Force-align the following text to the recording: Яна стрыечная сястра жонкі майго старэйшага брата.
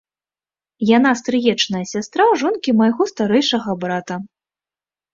Яна 0.97 1.11
стрыечная 1.21 1.83
сястра 1.93 2.23
жонкі 2.45 2.77
майго 2.81 3.03
старэйшага 3.15 3.81
брата. 3.89 4.15